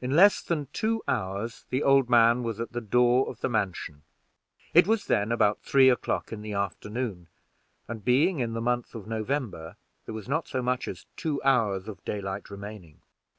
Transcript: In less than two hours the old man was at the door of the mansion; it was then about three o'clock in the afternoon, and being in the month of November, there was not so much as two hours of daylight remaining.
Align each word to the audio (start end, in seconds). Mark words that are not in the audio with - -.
In 0.00 0.16
less 0.16 0.40
than 0.40 0.68
two 0.72 1.02
hours 1.06 1.66
the 1.68 1.82
old 1.82 2.08
man 2.08 2.42
was 2.42 2.58
at 2.58 2.72
the 2.72 2.80
door 2.80 3.28
of 3.28 3.42
the 3.42 3.50
mansion; 3.50 4.02
it 4.72 4.86
was 4.86 5.08
then 5.08 5.30
about 5.30 5.60
three 5.60 5.90
o'clock 5.90 6.32
in 6.32 6.40
the 6.40 6.54
afternoon, 6.54 7.28
and 7.86 8.02
being 8.02 8.38
in 8.40 8.54
the 8.54 8.62
month 8.62 8.94
of 8.94 9.06
November, 9.06 9.76
there 10.06 10.14
was 10.14 10.26
not 10.26 10.48
so 10.48 10.62
much 10.62 10.88
as 10.88 11.04
two 11.18 11.38
hours 11.42 11.86
of 11.86 12.02
daylight 12.06 12.48
remaining. 12.48 13.02